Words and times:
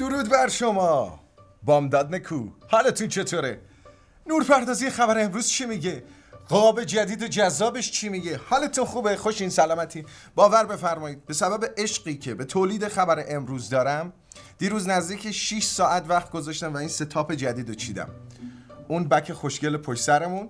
درود 0.00 0.28
بر 0.28 0.48
شما. 0.48 1.20
بامداد 1.62 2.14
نکو. 2.14 2.48
حالتون 2.68 3.08
چطوره؟ 3.08 3.60
نورپردازی 4.26 4.90
خبر 4.90 5.24
امروز 5.24 5.48
چی 5.48 5.66
میگه؟ 5.66 6.02
قاب 6.48 6.84
جدید 6.84 7.22
و 7.22 7.28
جذابش 7.28 7.90
چی 7.90 8.08
میگه؟ 8.08 8.40
حالتون 8.50 8.84
خوبه؟ 8.84 9.16
خوش 9.16 9.40
این 9.40 9.50
سلامتی. 9.50 10.06
باور 10.34 10.66
بفرمایید. 10.66 11.26
به 11.26 11.34
سبب 11.34 11.74
عشقی 11.76 12.16
که 12.16 12.34
به 12.34 12.44
تولید 12.44 12.88
خبر 12.88 13.24
امروز 13.28 13.70
دارم 13.70 14.12
دیروز 14.58 14.88
نزدیک 14.88 15.30
6 15.30 15.64
ساعت 15.64 16.04
وقت 16.08 16.30
گذاشتم 16.30 16.74
و 16.74 16.76
این 16.76 16.88
ستاپ 16.88 17.32
جدید 17.32 17.68
رو 17.68 17.74
چیدم. 17.74 18.08
اون 18.88 19.08
بک 19.08 19.32
خوشگل 19.32 19.76
پشت 19.76 20.02
سرمون. 20.02 20.48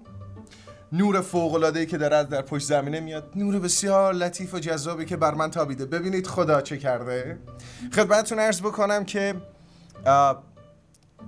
نور 0.92 1.20
فوق 1.20 1.64
ای 1.76 1.86
که 1.86 1.98
داره 1.98 2.24
در 2.24 2.42
پشت 2.42 2.66
زمینه 2.66 3.00
میاد. 3.00 3.32
نور 3.36 3.58
بسیار 3.58 4.14
لطیف 4.14 4.54
و 4.54 4.58
جذابی 4.58 5.04
که 5.04 5.16
بر 5.16 5.34
من 5.34 5.50
تابیده. 5.50 5.86
ببینید 5.86 6.26
خدا 6.26 6.60
چه 6.60 6.78
کرده. 6.78 7.38
خدمتتون 7.94 8.38
عرض 8.38 8.60
بکنم 8.60 9.04
که 9.04 9.34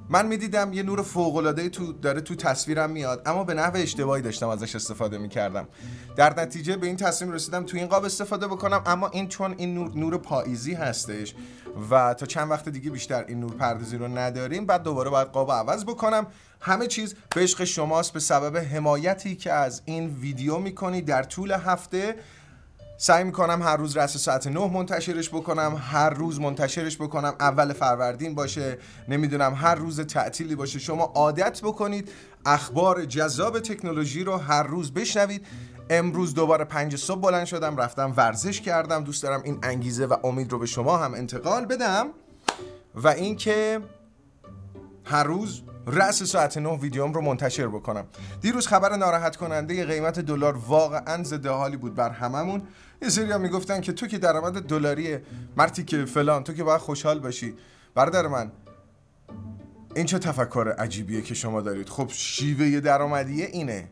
من 0.08 0.26
می‌دیدم 0.26 0.72
یه 0.72 0.82
نور 0.82 1.02
فوق 1.02 1.36
العاده 1.36 1.68
تو 1.68 1.92
داره 1.92 2.20
تو 2.20 2.34
تصویرم 2.34 2.90
میاد 2.90 3.22
اما 3.26 3.44
به 3.44 3.54
نحو 3.54 3.76
اشتباهی 3.76 4.22
داشتم 4.22 4.48
ازش 4.48 4.74
استفاده 4.74 5.18
می‌کردم. 5.18 5.68
در 6.16 6.40
نتیجه 6.40 6.76
به 6.76 6.86
این 6.86 6.96
تصمیم 6.96 7.32
رسیدم 7.32 7.64
تو 7.64 7.76
این 7.76 7.86
قاب 7.86 8.04
استفاده 8.04 8.46
بکنم 8.46 8.82
اما 8.86 9.08
این 9.08 9.28
چون 9.28 9.54
این 9.58 9.74
نور, 9.74 9.92
نور 9.94 10.18
پاییزی 10.18 10.74
هستش 10.74 11.34
و 11.90 12.14
تا 12.14 12.26
چند 12.26 12.50
وقت 12.50 12.68
دیگه 12.68 12.90
بیشتر 12.90 13.24
این 13.28 13.40
نور 13.40 13.52
پردازی 13.52 13.96
رو 13.96 14.08
نداریم 14.18 14.66
بعد 14.66 14.82
دوباره 14.82 15.10
باید 15.10 15.28
قاب 15.28 15.52
عوض 15.52 15.84
بکنم. 15.84 16.26
همه 16.60 16.86
چیز 16.86 17.14
به 17.34 17.40
عشق 17.40 17.64
شماست 17.64 18.12
به 18.12 18.20
سبب 18.20 18.56
حمایتی 18.56 19.36
که 19.36 19.52
از 19.52 19.82
این 19.84 20.06
ویدیو 20.06 20.58
می‌کنی 20.58 21.02
در 21.02 21.22
طول 21.22 21.52
هفته. 21.52 22.14
سعی 23.04 23.24
می‌کنم 23.24 23.62
هر 23.62 23.76
روز 23.76 23.96
رس 23.96 24.16
ساعت 24.16 24.46
9 24.46 24.70
منتشرش 24.70 25.28
بکنم 25.28 25.82
هر 25.84 26.10
روز 26.10 26.40
منتشرش 26.40 26.96
بکنم 26.96 27.34
اول 27.40 27.72
فروردین 27.72 28.34
باشه 28.34 28.78
نمی‌دونم 29.08 29.54
هر 29.54 29.74
روز 29.74 30.00
تعطیلی 30.00 30.54
باشه. 30.54 30.78
شما 30.78 31.04
عادت 31.04 31.60
بکنید 31.62 32.10
اخبار 32.46 33.04
جذاب 33.04 33.60
تکنولوژی 33.60 34.24
رو 34.24 34.36
هر 34.36 34.62
روز 34.62 34.94
بشنوید. 34.94 35.46
امروز 35.90 36.34
دوباره 36.34 36.64
پنج 36.64 36.96
صبح 36.96 37.20
بلند 37.20 37.46
شدم 37.46 37.76
رفتم 37.76 38.12
ورزش 38.16 38.60
کردم. 38.60 39.04
دوست 39.04 39.22
دارم 39.22 39.42
این 39.44 39.58
انگیزه 39.62 40.06
و 40.06 40.16
امید 40.24 40.52
رو 40.52 40.58
به 40.58 40.66
شما 40.66 40.96
هم 40.96 41.14
انتقال 41.14 41.66
بدم. 41.66 42.06
و 42.94 43.08
اینکه 43.08 43.80
هر 45.04 45.24
روز 45.24 45.62
رأس 45.86 46.22
ساعت 46.22 46.58
9 46.58 46.68
ویدیوم 46.68 47.12
رو 47.12 47.20
منتشر 47.20 47.66
بکنم. 47.66 48.04
دیروز 48.40 48.66
خبر 48.66 48.96
ناراحت 48.96 49.36
کننده 49.36 49.84
قیمت 49.84 50.18
دلار 50.18 50.56
واقعا 50.56 51.22
ضد 51.22 51.46
حالی 51.46 51.76
بود 51.76 51.94
بر 51.94 52.10
هممون. 52.10 52.62
یه 53.02 53.08
سری 53.08 53.38
می‌گفتن 53.38 53.80
که 53.80 53.92
تو 53.92 54.06
که 54.06 54.18
درآمد 54.18 54.62
دلاری 54.62 55.18
مرتی 55.56 55.84
که 55.84 56.04
فلان 56.04 56.44
تو 56.44 56.52
که 56.52 56.64
باید 56.64 56.80
خوشحال 56.80 57.20
باشی. 57.20 57.54
برادر 57.94 58.26
من 58.26 58.52
این 59.94 60.06
چه 60.06 60.18
تفکر 60.18 60.74
عجیبیه 60.78 61.22
که 61.22 61.34
شما 61.34 61.60
دارید؟ 61.60 61.88
خب 61.88 62.08
شیوه 62.08 62.80
درآمدیه 62.80 63.46
اینه. 63.46 63.88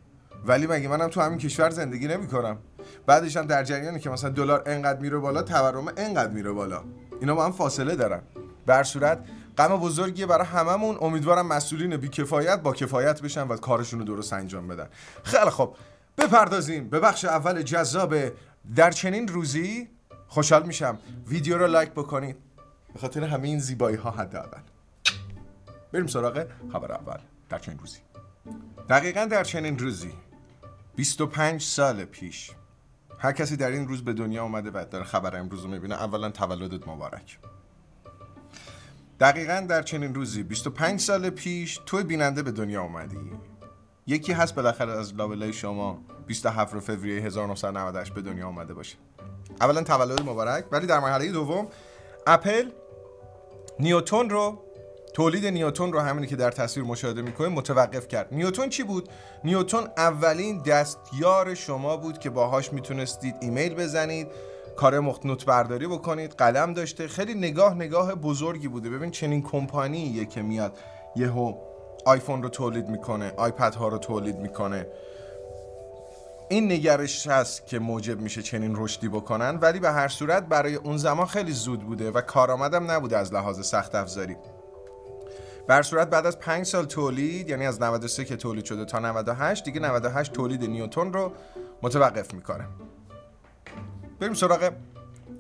ولی 0.47 0.67
مگه 0.67 0.89
منم 0.89 1.09
تو 1.09 1.21
همین 1.21 1.39
کشور 1.39 1.71
زندگی 1.71 2.09
نمی‌کنم؟ 2.09 2.59
بعدش 3.07 3.37
هم 3.37 3.47
در 3.47 3.65
جریانی 3.65 4.01
که 4.01 4.11
مثلا 4.11 4.31
دلار 4.31 4.63
انقدر 4.67 5.01
میره 5.01 5.19
بالا 5.19 5.43
تورم 5.43 5.89
انقدر 5.97 6.33
میره 6.33 6.51
بالا. 6.51 6.85
اینا 7.21 7.35
با 7.35 7.45
هم 7.45 7.53
فاصله 7.53 7.97
دارن. 7.97 8.23
بر 8.67 8.83
صورت 8.83 9.19
غم 9.61 9.77
بزرگیه 9.77 10.27
برای 10.27 10.47
هممون. 10.47 10.99
امیدوارم 11.01 11.47
مسئولین 11.47 11.97
بیکفایت 11.97 12.61
با 12.61 12.73
کفایت 12.73 13.23
بشن 13.23 13.49
و 13.49 13.57
کارشون 13.57 13.99
رو 13.99 14.05
درست 14.05 14.33
انجام 14.33 14.69
بدن. 14.69 14.89
خیلی 15.25 15.51
خب 15.51 15.77
بپردازیم 16.19 16.89
به 16.89 17.01
بخش 17.01 17.25
اول 17.25 17.63
جذاب. 17.63 18.15
در 18.77 18.91
چنین 18.91 19.29
روزی 19.29 19.89
خوشحال 20.29 20.63
میشم. 20.63 20.99
ویدیو 21.29 21.59
رو 21.59 21.67
لایک 21.67 21.91
بکنید. 21.91 22.37
به 22.95 23.01
خاطر 23.01 23.25
همین 23.25 23.59
زیبایی 23.59 23.97
ها 23.97 24.11
حداقل. 24.11 24.61
بریم 25.93 26.07
سراغ 26.07 26.47
خبر 26.73 26.93
اول. 26.93 27.19
در 27.49 27.59
چنین 27.59 27.79
روزی. 27.79 27.99
دقیقا 28.89 29.25
در 29.25 29.45
چنین 29.45 29.79
روزی. 29.79 30.13
25 30.97 31.63
سال 31.63 32.05
پیش. 32.05 32.51
هر 33.19 33.33
کسی 33.33 33.57
در 33.57 33.71
این 33.71 33.89
روز 33.89 34.05
به 34.05 34.13
دنیا 34.13 34.43
اومده 34.43 34.71
و 34.71 34.85
داره 34.91 35.05
خبر 35.05 35.37
امروز 35.37 35.63
رو 35.63 35.71
می‌بینه. 35.71 35.95
اولا 35.95 36.31
تولدت 36.31 36.89
مبارک. 36.89 37.39
دقیقا 39.21 39.67
در 39.69 39.83
چنین 39.83 40.15
روزی 40.15 40.43
25 40.43 41.01
سال 41.01 41.31
پیش 41.31 41.81
تو 41.87 42.03
بیننده 42.05 42.43
به 42.43 42.51
دنیا 42.51 42.83
اومدی. 42.83 43.17
یکی 44.07 44.33
هست 44.33 44.55
بالاخره 44.55 44.93
از 44.93 45.15
لابلای 45.15 45.53
شما 45.53 45.99
27 46.27 46.79
فوریه 46.79 47.23
1998 47.23 48.15
به 48.15 48.23
دنیا 48.23 48.49
آمده 48.49 48.75
باشه. 48.75 48.97
اولا 49.61 49.83
تولد 49.83 50.23
مبارک 50.23 50.65
ولی 50.73 50.87
در 50.87 50.99
مرحله 50.99 51.33
دوم 51.33 51.69
اپل 52.27 52.71
نیوتون 53.79 54.31
رو 54.31 54.65
تولید 55.15 55.47
نیوتون 55.47 55.93
رو 55.93 56.01
همینی 56.01 56.27
که 56.27 56.37
در 56.37 56.51
تصویر 56.51 56.87
مشاهده 56.87 57.23
می‌کنه 57.23 57.49
متوقف 57.49 58.09
کرد. 58.09 58.29
نیوتون 58.33 58.69
چی 58.69 58.83
بود؟ 58.83 59.09
نیوتون 59.45 59.89
اولین 59.97 60.59
دستیار 60.59 61.55
شما 61.55 61.97
بود 61.97 62.19
که 62.19 62.31
باهاش 62.31 62.73
می‌تونستید 62.73 63.35
ایمیل 63.41 63.75
بزنید 63.75 64.29
کار 64.81 65.01
مختنوت 65.01 65.45
برداری 65.45 65.87
بکنید 65.87 66.33
قلم 66.33 66.73
داشته. 66.73 67.09
خیلی 67.09 67.35
نگاه 67.35 67.75
نگاه 67.75 68.15
بزرگی 68.15 68.69
بوده. 68.69 68.91
ببین 68.91 69.11
چنین 69.11 69.43
کمپانیه 69.43 70.25
که 70.25 70.43
میاد 70.43 70.79
یهو 71.17 71.55
آیفون 72.07 72.43
رو 72.43 72.49
تولید 72.49 72.89
می‌کنه 72.89 73.33
آیپد 73.37 73.75
ها 73.75 73.89
رو 73.89 73.99
تولید 73.99 74.37
می‌کنه. 74.37 74.87
این 76.49 76.73
نگرش 76.73 77.27
هست 77.27 77.67
که 77.67 77.79
موجب 77.79 78.21
میشه 78.21 78.43
چنین 78.43 78.73
رشدی 78.77 79.09
بکنن 79.09 79.57
ولی 79.57 79.81
به 79.81 79.91
هر 79.91 80.09
صورت 80.09 80.43
برای 80.43 80.75
اون 80.75 80.97
زمان 80.97 81.27
خیلی 81.27 81.53
زود 81.53 81.81
بوده 81.81 82.11
و 82.11 82.21
کارآمدم 82.21 82.91
نبوده 82.91 83.17
از 83.17 83.35
لحاظ 83.35 83.67
سخت 83.67 83.95
افزاری. 83.95 84.37
بر 85.67 85.83
صورت 85.83 86.11
بعد 86.11 86.27
از 86.27 86.39
5 86.39 86.67
سال 86.67 86.85
تولید 86.85 87.49
یعنی 87.49 87.67
از 87.67 87.83
93 87.83 88.25
که 88.25 88.37
تولید 88.37 88.65
شده 88.65 88.85
تا 88.85 88.99
98 88.99 89.65
دیگه 89.65 89.81
98 89.81 90.33
تولید 90.33 90.65
نیوتون 90.65 91.13
رو 91.13 91.33
متوقف 91.83 92.35
می‌کنه. 92.35 92.67
بریم 94.21 94.35
سراغ 94.35 94.73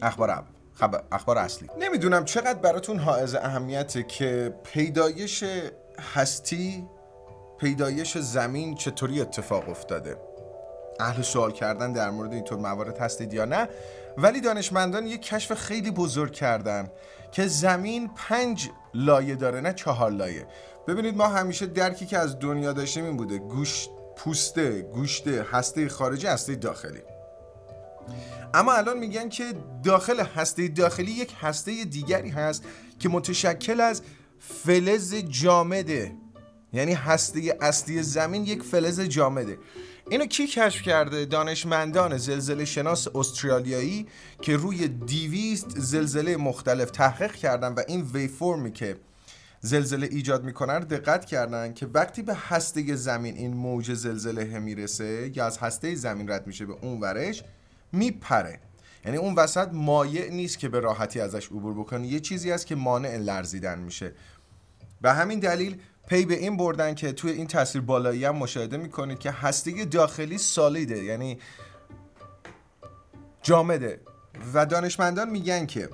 اخبار 0.03 0.45
خب... 0.75 0.97
اخبار 1.13 1.39
اصلی. 1.39 1.69
نمی‌دونم 1.81 2.25
چقدر 2.25 2.59
براتون 2.59 2.99
حائز 2.99 3.35
اهمیته 3.35 4.03
که 4.03 4.55
پیدایش 4.65 5.45
هستی 6.15 6.87
پیدایش 7.59 8.19
زمین 8.19 8.75
چطوری 8.75 9.21
اتفاق 9.21 9.69
افتاده. 9.69 10.17
اهل 11.01 11.23
سوال 11.23 11.53
کردن 11.53 11.93
در 11.93 12.11
مورد 12.11 12.33
اینطور 12.33 12.59
موارد 12.59 12.99
هستید 12.99 13.35
یا 13.35 13.45
نه؟ 13.45 13.69
ولی 14.19 14.41
دانشمندان 14.41 15.07
یک 15.07 15.23
کشف 15.23 15.55
خیلی 15.55 15.91
بزرگ 15.91 16.33
کردن 16.33 16.91
که 17.33 17.47
زمین 17.47 18.11
پنج 18.17 18.69
لایه 18.95 19.35
داره 19.35 19.61
نه 19.61 19.73
چهار 19.73 20.11
لایه. 20.11 20.47
ببینید 20.89 21.17
ما 21.17 21.27
همیشه 21.27 21.67
درکی 21.67 22.07
که 22.07 22.19
از 22.19 22.39
دنیا 22.39 22.73
داشتیم 22.73 23.05
این 23.05 23.17
بوده. 23.17 23.39
گوش 23.39 23.89
پوسته 24.17 24.83
گوشته 24.83 25.47
هسته 25.53 25.89
خارجی 25.89 26.27
هسته 26.27 26.55
داخلی. 26.55 27.03
اما 28.55 28.73
الان 28.73 28.99
میگن 28.99 29.29
که 29.29 29.45
داخل 29.85 30.21
هسته 30.21 30.69
داخلی 30.69 31.13
یک 31.13 31.33
هسته 31.41 31.85
دیگری 31.85 32.31
هست 32.31 32.65
که 32.99 33.09
متشکل 33.09 33.81
از 33.81 34.03
فلز 34.39 35.15
جامده. 35.15 36.13
یعنی 36.73 36.93
هسته 36.93 37.59
اصلی 37.61 38.03
زمین 38.03 38.45
یک 38.45 38.63
فلز 38.63 39.01
جامده. 39.01 39.59
اینو 40.11 40.27
کی 40.27 40.47
کشف 40.47 40.83
کرده؟ 40.83 41.25
دانشمندان 41.25 42.17
زلزله 42.17 42.65
شناس 42.65 43.09
استرالیایی 43.15 44.07
که 44.43 44.57
روی 44.57 44.89
دیویست 44.89 45.79
زلزله 45.79 46.37
مختلف 46.37 46.91
تحقیق 46.91 47.33
کردن 47.33 47.73
و 47.73 47.83
این 47.89 48.11
وی 48.15 48.29
فرمی 48.29 48.73
که 48.73 48.97
زلزله 49.61 50.09
ایجاد 50.11 50.45
می‌کنن 50.45 50.79
دقت 50.79 51.25
کردن 51.25 51.75
که 51.75 51.87
وقتی 51.87 52.23
به 52.23 52.35
هسته 52.35 52.95
زمین 52.95 53.37
این 53.37 53.55
موج 53.55 53.95
زلزله 53.95 54.59
می‌رسه 54.59 55.31
یا 55.35 55.47
از 55.47 55.59
هسته 55.59 55.95
زمین 55.95 56.31
رد 56.31 56.47
میشه 56.47 56.67
به 56.67 56.75
اون 56.83 57.01
ورش 57.01 57.43
میپره. 57.93 58.61
یعنی 59.05 59.17
اون 59.17 59.35
وسط 59.35 59.69
مایع 59.73 60.31
نیست 60.31 60.59
که 60.59 60.69
به 60.69 60.81
راحتی 60.81 61.21
ازش 61.21 61.47
عبور 61.47 61.75
بکنه 61.75 62.07
یه 62.07 62.21
چیزی 62.21 62.51
هست 62.51 62.67
که 62.67 62.75
مانع 62.75 63.17
لرزیدن 63.17 63.79
میشه. 63.79 64.13
به 65.01 65.13
همین 65.13 65.39
دلیل 65.39 65.81
پی 66.09 66.25
به 66.25 66.35
این 66.35 66.57
بردن 66.57 66.95
که 66.95 67.13
توی 67.13 67.31
این 67.31 67.47
تصویر 67.47 67.85
بالایی 67.85 68.25
هم 68.25 68.37
مشاهده 68.37 68.77
می‌کنید 68.77 69.19
که 69.19 69.31
هسته 69.31 69.85
داخلی 69.85 70.39
سالیده. 70.39 71.05
یعنی 71.05 71.39
جامده. 73.43 74.01
و 74.55 74.67
دانشمندان 74.67 75.31
میگن 75.31 75.67
که 75.67 75.89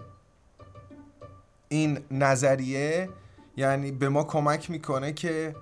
این 1.69 1.99
نظریه 2.11 3.09
یعنی 3.57 3.93
به 3.93 4.09
ما 4.09 4.25
کمک 4.25 4.71
می‌کنه 4.71 5.13
که 5.13 5.57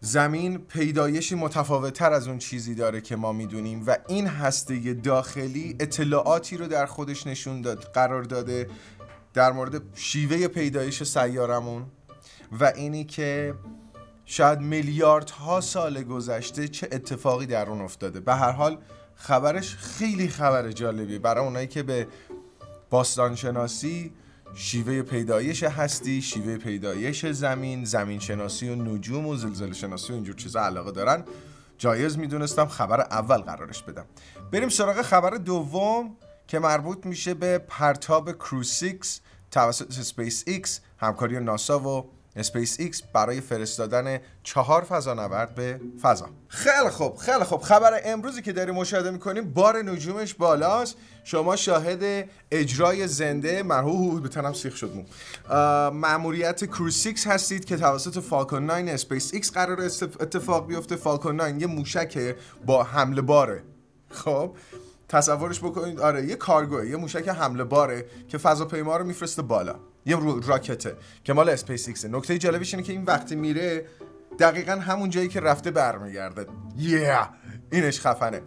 زمین 0.00 0.58
پیدایشی 0.58 1.34
متفاوت 1.34 1.92
تر 1.92 2.12
از 2.12 2.28
اون 2.28 2.38
چیزی 2.38 2.74
داره 2.74 3.00
که 3.00 3.16
ما 3.16 3.32
می‌دونیم 3.32 3.84
و 3.86 3.96
این 4.08 4.26
هسته 4.26 4.94
داخلی 4.94 5.76
اطلاعاتی 5.80 6.56
رو 6.56 6.66
در 6.66 6.86
خودش 6.86 7.26
نشون 7.26 7.60
داد 7.60 7.78
قرار 7.94 8.22
داده 8.22 8.68
در 9.34 9.52
مورد 9.52 9.82
شیوه 9.94 10.48
پیدایش 10.48 11.02
سیارمون 11.02 11.86
و 12.60 12.72
اینی 12.76 13.04
که 13.04 13.54
شاید 14.24 14.60
میلیاردها 14.60 15.60
سال 15.60 16.02
گذشته 16.02 16.68
چه 16.68 16.88
اتفاقی 16.92 17.46
در 17.46 17.68
اون 17.68 17.80
افتاده. 17.80 18.20
به 18.20 18.34
هر 18.34 18.50
حال 18.50 18.78
خبرش 19.14 19.74
خیلی 19.74 20.28
خبر 20.28 20.70
جالبی. 20.70 21.18
برای 21.18 21.44
اونایی 21.44 21.66
که 21.66 21.82
به 21.82 22.06
باستانشناسی 22.90 24.12
شیوه 24.54 25.02
پیدایش 25.02 25.62
هستی 25.62 26.22
شیوه 26.22 26.56
پیدایش 26.56 27.26
زمین 27.26 27.84
زمین 27.84 28.18
شناسی 28.18 28.68
و 28.68 28.74
نجوم 28.74 29.26
و 29.26 29.36
زلزله 29.36 29.74
شناسی 29.74 30.12
و 30.12 30.14
اینجور 30.14 30.34
چیزا 30.34 30.60
علاقه 30.60 30.90
دارن. 30.90 31.24
جایز 31.78 32.18
می‌دونستم 32.18 32.66
خبر 32.66 33.00
اول 33.00 33.36
قرارش 33.36 33.82
بدم. 33.82 34.04
بریم 34.52 34.68
سراغ 34.68 35.02
خبر 35.02 35.30
دوم 35.30 36.16
که 36.46 36.58
مربوط 36.58 37.06
میشه 37.06 37.34
به 37.34 37.58
پرتاب 37.58 38.32
Crew 38.32 38.82
Six 38.82 39.20
توسط 39.50 39.92
اسپیس 39.92 40.44
ایکس 40.46 40.80
همکاری 40.98 41.40
ناسا 41.40 41.80
و 41.80 42.10
اسپیس 42.36 42.80
ایکس 42.80 43.02
برای 43.02 43.40
فرستادن 43.40 44.18
چهار 44.42 44.82
فضانورد 44.82 45.54
به 45.54 45.80
فضا. 46.02 46.28
خیلی 46.48 46.90
خوب 46.90 47.16
خیلی 47.16 47.44
خوب. 47.44 47.62
خبر 47.62 48.00
امروزی 48.04 48.42
که 48.42 48.52
داریم 48.52 48.74
مشاهده 48.74 49.10
می‌کنیم 49.10 49.52
بار 49.52 49.82
نجومش 49.82 50.34
بالاست. 50.34 50.96
شما 51.24 51.56
شاهد 51.56 52.28
اجرای 52.50 53.08
زنده 53.08 53.62
مرحوم 53.62 54.20
به 54.20 54.52
سیخ 54.52 54.76
شد 54.76 54.92
مو. 54.94 55.04
ماموریت 55.90 56.64
Crew 56.64 56.99
Six 56.99 57.26
هستید 57.26 57.64
که 57.64 57.76
توسط 57.76 58.18
فالکون 58.18 58.70
9 58.70 58.92
اسپیس 58.92 59.34
ایکس 59.34 59.52
قرار 59.52 59.80
اتفاق 60.20 60.66
بیفته. 60.66 60.96
فالکون 60.96 61.40
9 61.40 61.60
یه 61.60 61.66
موشک 61.66 62.36
با 62.66 62.82
حمل 62.82 63.22
باره. 63.22 63.62
خب 64.10 64.56
تصورش 65.08 65.60
بکنید 65.60 66.00
آره 66.00 66.26
یه 66.26 66.36
کارگوه 66.36 66.86
یه 66.86 66.96
موشک 66.96 67.28
حمل 67.28 67.64
باره 67.64 68.06
که 68.28 68.38
فضاپیما 68.38 68.96
رو 68.96 69.04
میفرسته 69.04 69.42
بالا. 69.42 69.74
یه 70.06 70.18
راکته 70.46 70.96
که 71.24 71.32
مال 71.32 71.48
اسپیس 71.48 71.88
ایکسه 71.88 72.08
نکته 72.08 72.38
جالبش 72.38 72.74
اینه 72.74 72.86
که 72.86 72.92
این 72.92 73.04
وقتی 73.04 73.36
میره 73.36 73.86
دقیقا 74.38 74.72
همون 74.72 75.10
جایی 75.10 75.28
که 75.28 75.40
رفته 75.40 75.70
برمیگرده. 75.70 76.46
یه 76.78 77.14
yeah. 77.14 77.26
اینش 77.72 78.00
خفنه. 78.00 78.40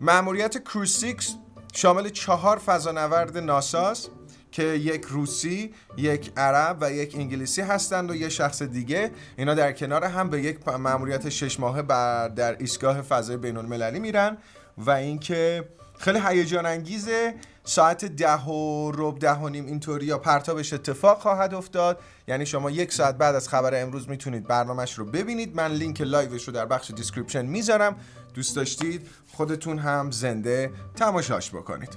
ماموریت 0.00 0.62
Crew 0.64 1.04
Six 1.04 1.34
شامل 1.72 2.08
چهار 2.08 2.58
فضانورد 2.58 3.38
ناساس 3.38 4.08
که 4.52 4.62
یک 4.62 5.04
روسی، 5.04 5.74
یک 5.96 6.32
عرب 6.36 6.78
و 6.80 6.92
یک 6.92 7.14
انگلیسی 7.14 7.62
هستند 7.62 8.10
و 8.10 8.14
یه 8.14 8.28
شخص 8.28 8.62
دیگه. 8.62 9.10
اینا 9.36 9.54
در 9.54 9.72
کنار 9.72 10.04
هم 10.04 10.30
به 10.30 10.42
یک 10.42 10.68
مأموریت 10.68 11.28
شش 11.28 11.60
ماهه 11.60 11.82
بر 11.82 12.28
در 12.28 12.56
ایستگاه 12.58 13.02
فضای 13.02 13.36
بین 13.36 13.56
المللی 13.56 14.00
میرن 14.00 14.36
و 14.78 14.90
اینکه 14.90 15.68
خیلی 15.98 16.20
هیجان 16.28 16.66
انگیزه 16.66 17.34
ساعت 17.68 18.04
ده 18.04 18.42
و 18.42 18.92
ربع 18.94 19.18
ده 19.18 19.34
و 19.34 19.48
نیم 19.48 19.66
اینطوری 19.66 20.06
یا 20.06 20.18
پرتابش 20.18 20.72
اتفاق 20.72 21.18
خواهد 21.18 21.54
افتاد. 21.54 21.98
یعنی 22.28 22.46
شما 22.46 22.70
یک 22.70 22.92
ساعت 22.92 23.18
بعد 23.18 23.34
از 23.34 23.48
خبر 23.48 23.82
امروز 23.82 24.08
می‌تونید 24.08 24.46
برنامهش 24.46 24.94
رو 24.94 25.04
ببینید. 25.04 25.56
من 25.56 25.72
لینک 25.72 26.00
live 26.00 26.29
ش 26.29 26.44
رو 26.44 26.52
در 26.52 26.66
بخش 26.66 26.90
description 26.90 27.46
می‌ذارم. 27.46 27.96
دوست 28.34 28.56
داشتید 28.56 29.08
خودتون 29.32 29.78
هم 29.78 30.10
زنده 30.10 30.72
تماشاش 30.96 31.50
بکنید. 31.50 31.90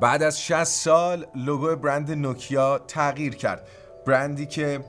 بعد 0.00 0.22
از 0.22 0.40
60 0.40 0.64
سال 0.64 1.26
لوگو 1.34 1.76
برند 1.76 2.10
نوکیا 2.10 2.78
تغییر 2.78 3.34
کرد. 3.34 3.68
برندی 4.06 4.46
که 4.46 4.84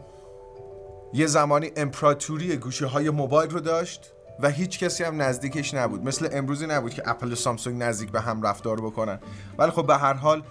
یه 1.13 1.27
زمانی 1.27 1.71
امپراتوری 1.75 2.57
گوشه 2.57 2.85
های 2.85 3.09
موبایل 3.09 3.49
رو 3.49 3.59
داشت. 3.59 4.13
و 4.41 4.49
هیچ 4.49 4.79
کسی 4.79 5.03
هم 5.03 5.21
نزدیکش 5.21 5.73
نبود. 5.73 6.03
مثل 6.03 6.29
امروزی 6.31 6.67
نبود 6.67 6.93
که 6.93 7.09
اپل 7.09 7.31
و 7.31 7.35
سامسونگ 7.35 7.83
نزدیک 7.83 8.11
به 8.11 8.21
هم 8.21 8.41
رفتار 8.41 8.81
بکنن. 8.81 9.19
ولی 9.57 9.71
خب 9.71 9.87
به 9.87 9.97
هر 9.97 10.13
حال 10.13 10.43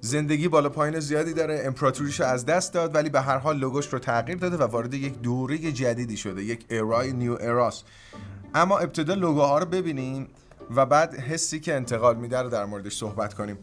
زندگی 0.00 0.48
بالا 0.48 0.68
پایین 0.68 1.00
زیادی 1.00 1.32
داره. 1.32 1.62
امپراتوریش 1.64 2.20
رو 2.20 2.26
از 2.26 2.46
دست 2.46 2.72
داد 2.72 2.94
ولی 2.94 3.10
به 3.10 3.20
هر 3.20 3.38
حال 3.38 3.58
لوگوش 3.58 3.86
رو 3.86 3.98
تغییر 3.98 4.38
داده 4.38 4.56
و 4.56 4.62
وارد 4.62 4.94
یک 4.94 5.18
دوره 5.18 5.58
جدیدی 5.58 6.16
شده 6.16 6.44
یک 6.44 6.66
ارای 6.70 7.12
نیو 7.12 7.36
اراس. 7.40 7.82
اما 8.54 8.78
ابتدا 8.78 9.14
لوگوها 9.14 9.58
رو 9.58 9.66
ببینیم 9.66 10.28
و 10.74 10.86
بعد 10.86 11.14
حسی 11.14 11.60
که 11.60 11.74
انتقال 11.74 12.16
میده 12.16 12.42
رو 12.42 12.50
در 12.50 12.64
موردش 12.64 12.96
صحبت 12.96 13.34
کنیم. 13.34 13.58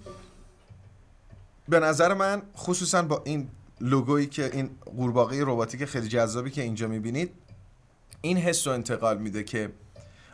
به 1.70 1.80
نظر 1.80 2.14
من 2.14 2.42
خصوصا 2.58 3.02
با 3.02 3.22
این 3.26 3.50
لوگویی 3.82 4.28
که 4.28 4.50
این 4.54 4.70
قورباغه 4.98 5.42
رباتیک 5.42 5.86
خیلی 5.86 6.08
جذابی 6.08 6.52
که 6.52 6.62
اینجا 6.62 6.88
می‌بینید 6.88 7.32
این 8.22 8.38
حس 8.38 8.68
رو 8.68 8.74
انتقال 8.74 9.18
میده 9.18 9.44
که 9.44 9.72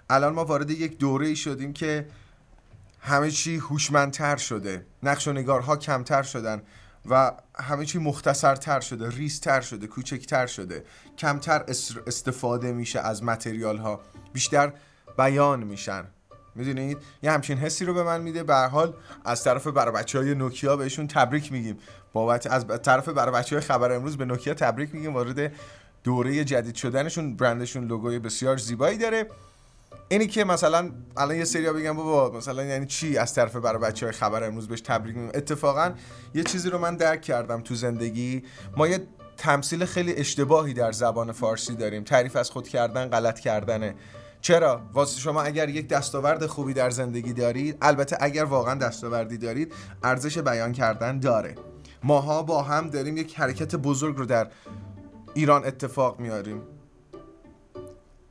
الان 0.10 0.34
ما 0.34 0.46
وارد 0.46 0.72
یک 0.72 0.98
دوره 0.98 1.28
ای 1.28 1.36
شدیم 1.36 1.74
که 1.74 2.08
همه 3.00 3.32
چی 3.32 3.58
هوشمندتر 3.58 4.38
شده 4.38 4.86
نقش 5.04 5.28
و 5.28 5.34
نگارها 5.34 5.78
کمتر 5.78 6.24
شدن 6.24 6.62
و 7.10 7.32
همه 7.56 7.86
چی 7.86 8.00
مختصرتر 8.00 8.80
شده 8.80 9.10
ریزتر 9.10 9.62
شده 9.62 9.88
کوچکتر 9.88 10.48
شده. 10.48 10.84
کمتر 11.18 11.64
استفاده 12.08 12.72
میشه 12.72 13.00
از 13.00 13.24
متریال 13.24 13.78
ها 13.78 14.02
بیشتر 14.34 14.74
بیان 15.18 15.64
میشن. 15.64 16.04
می‌دونید؟ 16.56 16.98
یه 17.24 17.32
همچین 17.32 17.58
حسی 17.58 17.86
رو 17.86 17.94
به 17.94 18.04
من 18.04 18.22
میده. 18.22 18.44
به 18.44 18.56
حال 18.56 18.94
از 19.26 19.44
طرف 19.44 19.68
برای 19.68 19.96
بچه 19.96 20.20
های 20.20 20.36
نوکیا 20.36 20.78
بهشون 20.78 21.08
تبریک 21.08 21.52
میگیم. 21.52 21.78
بابت 22.14 22.48
از 22.48 22.66
طرف 22.84 23.10
برای 23.10 23.36
بچه 23.36 23.56
های 23.56 23.66
خبر 23.66 23.92
امروز 23.92 24.18
به 24.18 24.26
نوکیا 24.26 24.54
تبریک 24.54 24.96
میگیم. 24.96 25.14
وارد 25.14 25.52
دوره 26.06 26.44
جدید 26.44 26.76
شدنشون 26.76 27.36
برندشون 27.36 27.88
لوگوی 27.88 28.20
بسیار 28.20 28.58
زیبایی 28.58 28.98
داره. 28.98 29.28
اینی 30.10 30.28
که 30.28 30.44
مثلا 30.44 30.92
الان 31.18 31.38
یه 31.38 31.46
سری 31.46 31.72
بگم 31.72 31.98
بابا 31.98 32.38
مثلا 32.38 32.64
یعنی 32.64 32.86
چی؟ 32.86 33.18
از 33.18 33.34
طرف 33.34 33.56
برای 33.56 33.80
بچه 33.82 34.06
های 34.06 34.14
خبر 34.14 34.44
امروز 34.44 34.68
بهش 34.68 34.82
تبریک 34.82 35.16
میگم. 35.16 35.32
اتفاقا 35.36 35.92
یه 36.34 36.44
چیزی 36.44 36.70
رو 36.70 36.78
من 36.80 36.96
درک 36.96 37.22
کردم 37.22 37.62
تو 37.62 37.76
زندگی. 37.76 38.44
ما 38.78 38.88
یه 38.88 39.08
تمثیل 39.38 39.86
خیلی 39.86 40.16
اشتباهی 40.16 40.74
در 40.74 40.92
زبان 40.92 41.32
فارسی 41.32 41.76
داریم. 41.76 42.04
تعریف 42.04 42.36
از 42.36 42.50
خود 42.50 42.68
کردن 42.68 43.06
غلط 43.06 43.40
کردنه. 43.40 43.96
چرا؟ 44.42 44.82
واسه 44.94 45.20
شما 45.20 45.42
اگر 45.42 45.70
یک 45.70 45.88
دستاورد 45.88 46.46
خوبی 46.46 46.74
در 46.74 46.90
زندگی 46.90 47.34
دارید 47.34 47.78
البته 47.82 48.18
اگر 48.20 48.44
واقعا 48.44 48.76
دستاوردی 48.76 49.38
دارید 49.38 49.74
ارزش 50.04 50.38
بیان 50.38 50.72
کردن 50.72 51.20
داره. 51.20 51.56
ماها 52.04 52.44
با 52.44 52.62
هم 52.62 52.90
داریم 52.90 53.18
یک 53.18 53.40
حرکت 53.40 53.76
بزرگ 53.76 54.18
رو 54.18 54.26
در 54.26 54.48
ایران 55.36 55.66
اتفاق 55.66 56.20
میاریم. 56.20 56.62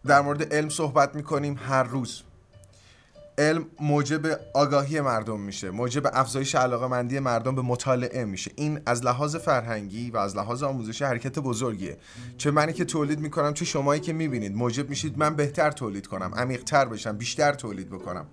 در 0.06 0.20
مورد 0.20 0.54
علم 0.54 0.68
صحبت 0.68 1.14
می‌کنیم 1.14 1.58
هر 1.68 1.82
روز. 1.82 2.22
علم 3.38 3.66
موجب 3.80 4.40
آگاهی 4.54 5.00
مردم 5.00 5.40
میشه 5.40 5.70
موجب 5.70 6.02
افزایش 6.12 6.54
علاقه 6.54 6.86
مندی 6.86 7.18
مردم 7.18 7.54
به 7.54 7.62
مطالعه 7.62 8.24
میشه. 8.24 8.50
این 8.56 8.80
از 8.86 9.04
لحاظ 9.04 9.36
فرهنگی 9.36 10.10
و 10.10 10.16
از 10.16 10.36
لحاظ 10.36 10.62
آموزشی 10.62 11.04
حرکت 11.04 11.38
بزرگیه. 11.38 11.96
چه 12.38 12.50
منی 12.50 12.72
که 12.72 12.84
تولید 12.84 13.20
می‌کنم 13.20 13.54
چه 13.54 13.64
شمایی 13.64 14.00
که 14.00 14.12
می‌بینید. 14.12 14.56
موجب 14.56 14.88
میشید 14.88 15.18
من 15.18 15.36
بهتر 15.36 15.70
تولید 15.70 16.06
کنم 16.06 16.34
عمیقتر 16.34 16.84
بشم 16.84 17.16
بیشتر 17.16 17.52
تولید 17.52 17.90
بکنم. 17.90 18.26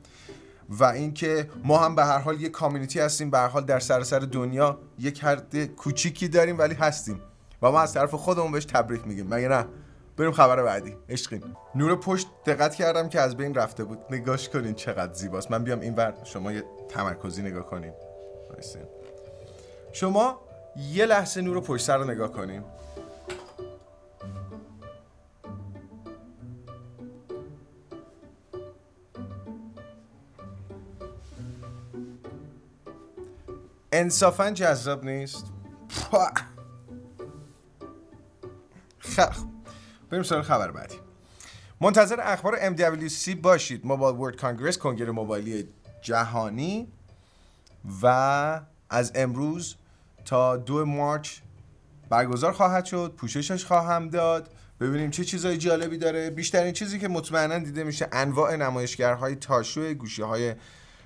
و 0.69 0.83
اینکه 0.83 1.50
ما 1.63 1.77
هم 1.77 1.95
به 1.95 2.06
هر 2.06 2.19
حال 2.19 2.41
یک 2.41 2.51
کامیونیتی 2.51 3.00
هستیم 3.00 3.29
به 3.29 3.38
هر 3.38 3.47
حال 3.47 3.65
در 3.65 3.79
سراسر 3.79 4.19
دنیا 4.19 4.79
یک 5.00 5.23
حد 5.23 5.65
کوچیکی 5.65 6.27
داریم 6.27 6.57
ولی 6.57 6.75
هستیم. 6.75 7.21
و 7.62 7.72
ما 7.72 7.80
از 7.80 7.94
طرف 7.94 8.13
خودمون 8.13 8.52
بهش 8.52 8.66
تبریک 8.66 9.07
میگیم. 9.07 9.28
مگه 9.28 9.47
نه؟ 9.47 9.66
بریم 10.18 10.31
خبر 10.31 10.64
بعدی. 10.64 10.95
عشقین 11.09 11.44
نور 11.76 11.95
پشت 11.95 12.28
دقت 12.45 12.76
کردم 12.76 13.09
که 13.09 13.19
از 13.19 13.38
بین 13.38 13.56
رفته 13.56 13.83
بود. 13.83 14.00
نگاش 14.09 14.50
کنین 14.50 14.74
چقدر 14.74 15.14
زیباست. 15.14 15.52
من 15.52 15.64
بیام 15.64 15.80
این 15.80 15.95
ور 15.95 16.14
شما 16.24 16.52
یه 16.52 16.64
تمرکزی 16.90 17.42
نگاه 17.42 17.66
کنیم 17.66 17.94
شما 19.92 20.42
یه 20.76 21.06
لحظه 21.06 21.42
نور 21.42 21.62
پشت 21.62 21.85
سر 21.85 21.97
رو 21.97 22.04
نگاه 22.04 22.31
کنیم 22.31 22.64
انصافا 33.92 34.52
جذاب 34.52 35.06
نیست. 35.06 35.45
خب 39.15 39.47
بریم 40.09 40.23
سراغ 40.23 40.44
خبر 40.44 40.71
بعدی. 40.71 40.95
منتظر 41.81 42.19
اخبار 42.21 42.75
MWC 42.75 43.35
باشید. 43.35 43.85
موبایل 43.85 44.15
ورد 44.15 44.35
کانگرس 44.35 44.77
کنگره 44.77 45.11
موبایلی 45.11 45.68
جهانی 46.01 46.87
و 48.01 48.61
از 48.89 49.11
امروز 49.15 49.75
تا 50.25 50.57
دو 50.57 50.85
مارچ 50.85 51.37
برگزار 52.09 52.51
خواهد 52.51 52.85
شد. 52.85 53.13
پوششش 53.18 53.65
خواهم 53.65 54.09
داد. 54.09 54.49
ببینیم 54.80 55.09
چه 55.09 55.25
چیزای 55.25 55.57
جالبی 55.57 55.97
داره. 55.97 56.30
بیشترین 56.30 56.73
چیزی 56.73 56.99
که 56.99 57.07
مطمئنا 57.07 57.59
دیده 57.59 57.83
میشه 57.83 58.07
انواع 58.11 58.56
نمایشگرهای 58.56 59.35
تاشو 59.35 59.94
گوشی 59.94 60.21
های 60.21 60.56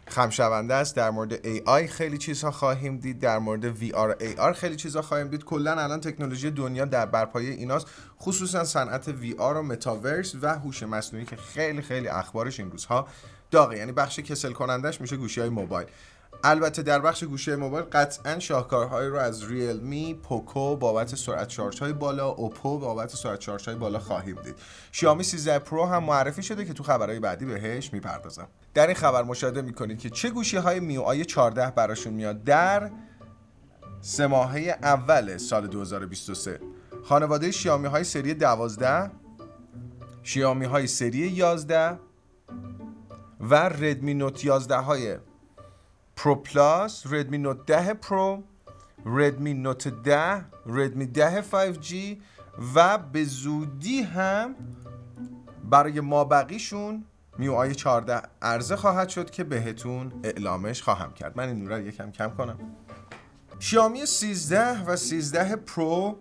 خمشونده 0.08 0.74
است. 0.74 0.96
در 0.96 1.10
مورد 1.10 1.58
AI 1.58 1.90
خیلی 1.90 2.18
چیزها 2.18 2.52
خواهیم 2.52 2.98
دید. 2.98 3.20
در 3.20 3.40
مورد 3.40 3.80
VR 3.80 4.16
AR 4.22 4.52
خیلی 4.52 4.76
چیزها 4.76 5.02
خواهیم 5.02 5.28
دید. 5.28 5.44
کلا 5.44 5.72
الان 5.72 6.02
تکنولوژی 6.02 6.52
دنیا 6.52 6.86
در 6.86 7.06
برپایه 7.06 7.52
ایناست. 7.52 7.88
خصوصا 8.22 8.64
صنعت 8.64 9.12
VR 9.12 9.40
و 9.40 9.62
متاورس 9.62 10.36
و 10.42 10.60
هوش 10.60 10.84
مصنوعی 10.84 11.26
که 11.26 11.36
خیلی 11.36 11.82
خیلی 11.82 12.08
اخبارش 12.08 12.60
این 12.60 12.72
روزها 12.72 13.08
داغه. 13.52 13.78
یعنی 13.78 13.92
بخش 13.92 14.20
کسل 14.20 14.52
کنندش 14.52 15.02
میشه 15.02 15.18
گوشی 15.18 15.42
های 15.42 15.50
موبایل. 15.50 15.88
البته 16.44 16.82
در 16.82 17.00
بخش 17.00 17.24
گوشی 17.24 17.56
موبایل 17.56 17.86
قطعا 17.92 18.40
شاهکارهایی 18.40 19.10
رو 19.10 19.18
از 19.18 19.52
ریلمی، 19.52 20.14
پوکو 20.14 20.76
بابت 20.76 21.16
سرعت 21.16 21.50
شارژ 21.50 21.80
های 21.80 21.94
بالا، 21.94 22.28
اوپو 22.28 22.80
بابت 22.80 23.16
سرعت 23.16 23.42
شارژ 23.42 23.68
های 23.68 23.78
بالا 23.78 24.00
خواهیم 24.00 24.36
دید. 24.44 24.56
شیائومی 24.92 25.24
13 25.24 25.60
پرو 25.60 25.86
هم 25.86 26.04
معرفی 26.04 26.44
شده 26.44 26.66
که 26.66 26.74
تو 26.74 26.84
خبرهای 26.84 27.20
بعدی 27.20 27.46
بهش 27.46 27.94
می‌پردازم. 27.94 28.48
در 28.74 28.88
این 28.88 28.96
خبر 28.96 29.24
مشاهده 29.24 29.62
می‌کنید 29.62 30.00
که 30.00 30.10
چه 30.10 30.30
گوشی 30.30 30.58
های 30.58 30.80
MIUI 30.80 31.26
14 31.26 31.72
براشون 31.72 32.14
میاد 32.14 32.44
در 32.44 32.92
سه 34.02 34.28
ماهه 34.28 34.78
اول 34.84 35.38
سال 35.38 35.68
2023 35.68 36.60
خانواده 37.04 37.52
شیائومی 37.52 37.88
های 37.88 38.04
سری 38.04 38.34
12 38.34 39.12
شیائومی 40.24 40.66
های 40.66 40.88
سری 40.88 41.18
11 41.18 42.00
و 43.40 43.56
ردمی 43.56 44.14
نوت 44.14 44.46
11 44.46 44.76
های 44.76 45.18
پرو 46.16 46.36
پلاس 46.36 47.04
ردمی 47.14 47.38
نوت 47.38 47.66
10 47.66 47.94
پرو 47.94 48.44
ردمی 49.06 49.54
نوت 49.54 49.88
10 49.88 50.46
ردمی 50.66 51.06
10 51.06 51.42
5G 51.42 51.94
و 52.76 52.98
به 52.98 53.24
زودی 53.24 54.02
هم 54.02 54.56
برای 55.70 56.00
ما 56.00 56.24
بقیشون 56.24 57.06
MIUI 57.38 57.76
14 57.76 58.22
عرضه 58.42 58.76
خواهد 58.76 59.10
شد 59.10 59.30
که 59.30 59.44
بهتون 59.44 60.12
اعلامش 60.24 60.84
خواهم 60.84 61.14
کرد. 61.14 61.38
من 61.38 61.48
این 61.48 61.64
نور 61.64 61.82
یکم 61.82 62.12
کم 62.12 62.30
کنم. 62.30 62.58
شیائومی 63.60 64.06
13 64.06 64.84
و 64.84 64.96
13 64.96 65.56
پرو 65.56 66.18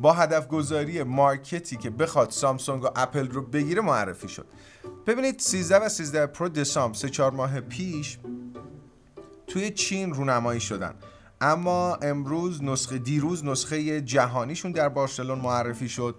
با 0.00 0.12
هدف 0.12 0.48
گذاری 0.48 1.02
مارکتی 1.02 1.76
که 1.76 1.90
بخواد 1.90 2.30
سامسونگ 2.30 2.84
و 2.84 2.88
اپل 2.96 3.28
رو 3.28 3.42
بگیره 3.42 3.82
معرفی 3.82 4.28
شد. 4.28 4.46
ببینید 5.06 5.40
13 5.40 5.78
و 5.78 5.88
13 5.88 6.26
پرو 6.26 6.48
دسامبر 6.48 6.98
3 6.98 7.08
4 7.08 7.30
ماه 7.30 7.60
پیش 7.60 8.18
توی 9.48 9.70
چین 9.70 10.14
رونمایی 10.14 10.60
شدن. 10.60 10.94
اما 11.40 11.94
امروز 11.94 12.62
نسخه 12.62 12.98
دیروز 12.98 13.44
نسخه 13.44 14.00
جهانیشون 14.00 14.72
در 14.72 14.88
بارسلون 14.88 15.38
معرفی 15.38 15.88
شد. 15.88 16.14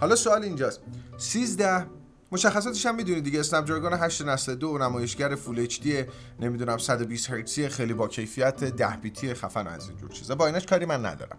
حالا 0.00 0.16
سوال 0.16 0.42
اینجاست. 0.42 0.80
13 1.18 1.86
مشخصاتش 2.32 2.86
هم 2.86 2.94
می‌دونید 2.94 3.24
دیگه. 3.24 3.40
اسنپ 3.40 3.66
دراگون 3.66 3.92
8 3.92 4.22
نسل 4.22 4.54
دو 4.54 4.78
نمایشگر 4.78 5.34
Full 5.34 5.60
HD 5.60 6.04
نمی‌دونم 6.40 6.78
120 6.78 7.30
هرتزی 7.30 7.68
خیلی 7.68 7.94
با 7.94 8.08
کیفیت 8.08 8.64
10 8.64 8.98
بیتی 9.02 9.34
خفن 9.34 9.66
از 9.66 9.88
اینجور 9.88 10.10
چیزا. 10.10 10.34
با 10.34 10.46
اینش 10.46 10.66
کاری 10.66 10.84
من 10.84 11.06
ندارم. 11.06 11.38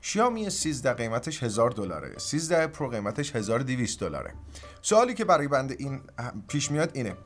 شیائومی 0.00 0.50
13 0.50 0.92
قیمتش 0.92 1.42
1000 1.42 1.70
دلاره. 1.70 2.18
13 2.18 2.66
پرو 2.66 2.88
قیمتش 2.88 3.36
1200 3.36 4.00
دلاره. 4.00 4.34
سوالی 4.82 5.14
که 5.14 5.24
برای 5.24 5.48
بنده 5.48 5.76
این 5.78 6.00
پیش 6.48 6.70
میاد 6.70 6.90
اینه. 6.94 7.16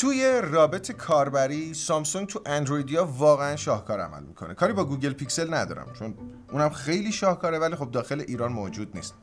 توی 0.00 0.40
رابط 0.44 0.92
کاربری 0.92 1.74
سامسونگ 1.74 2.28
تو 2.28 2.40
اندرویدیا 2.46 3.04
واقعا 3.04 3.56
شاهکار 3.56 4.00
عمل 4.00 4.22
می‌کنه. 4.22 4.54
کاری 4.54 4.72
با 4.72 4.84
گوگل 4.84 5.12
پیکسل 5.12 5.54
ندارم 5.54 5.92
چون 5.98 6.14
اونم 6.52 6.70
خیلی 6.70 7.12
شاهکاره 7.12 7.58
ولی 7.58 7.76
خب 7.76 7.90
داخل 7.90 8.20
ایران 8.20 8.52
موجود 8.52 8.90
نیست. 8.94 9.14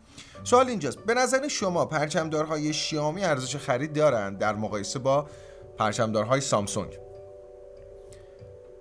سوال 0.43 0.67
اینجاست. 0.67 0.99
به 0.99 1.13
نظر 1.13 1.47
شما 1.47 1.85
پرچمدارهای 1.85 2.73
شیائومی 2.73 3.23
ارزش 3.23 3.55
خرید 3.55 3.93
دارند 3.93 4.37
در 4.37 4.55
مقایسه 4.55 4.99
با 4.99 5.27
پرچمدارهای 5.77 6.41
سامسونگ؟ 6.41 6.99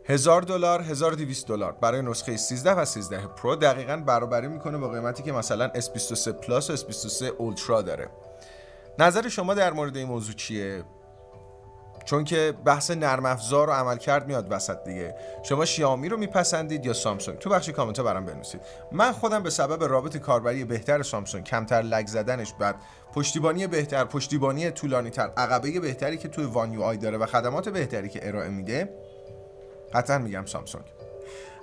هزار 0.04 0.42
دلار 0.42 0.82
1200 0.82 1.48
دلار. 1.48 1.72
برای 1.72 2.02
نسخه 2.02 2.36
13 2.36 2.72
و 2.72 2.84
13 2.84 3.26
پرو 3.26 3.56
دقیقا 3.56 3.96
برابری 3.96 4.48
می‌کنه 4.48 4.78
با 4.78 4.88
قیمتی 4.88 5.22
که 5.22 5.32
مثلا 5.32 5.68
S23 5.68 6.28
پلاس 6.28 6.70
و 6.70 6.76
S23 6.76 7.22
اولترا 7.22 7.82
داره. 7.82 8.08
نظر 8.98 9.28
شما 9.28 9.54
در 9.54 9.72
مورد 9.72 9.96
این 9.96 10.08
موضوع 10.08 10.34
چیه؟ 10.34 10.84
چون 12.04 12.24
که 12.24 12.54
بحث 12.64 12.90
نرم 12.90 13.26
افزار 13.26 13.70
و 13.70 13.72
عملکرد 13.72 14.26
میاد 14.26 14.46
وسط 14.50 14.84
دیگه. 14.84 15.14
شما 15.42 15.64
شیائومی 15.64 16.08
رو 16.08 16.16
میپسندید 16.16 16.86
یا 16.86 16.92
سامسونگ؟ 16.92 17.38
تو 17.38 17.50
بخش 17.50 17.68
کامنت 17.68 18.00
برام 18.00 18.26
بنویسید. 18.26 18.60
من 18.92 19.12
خودم 19.12 19.42
به 19.42 19.50
سبب 19.50 19.84
رابط 19.84 20.16
کاربری 20.16 20.64
بهتر 20.64 21.02
سامسونگ 21.02 21.44
کمتر 21.44 21.82
lag 21.82 22.06
زدنش 22.06 22.52
بعد 22.52 22.76
پشتیبانی 23.14 23.66
بهتر 23.66 24.04
پشتیبانی 24.04 24.70
طولانی 24.70 25.10
تر 25.10 25.30
عقبه 25.36 25.80
بهتری 25.80 26.18
که 26.18 26.28
توی 26.28 26.44
وان 26.44 26.72
یو 26.72 26.82
آی 26.82 26.96
داره 26.96 27.18
و 27.18 27.26
خدمات 27.26 27.68
بهتری 27.68 28.08
که 28.08 28.28
ارائه 28.28 28.48
میده. 28.48 28.88
قطعا 29.94 30.18
میگم 30.18 30.46
سامسونگ. 30.46 30.84